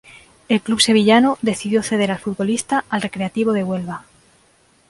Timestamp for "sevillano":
0.81-1.37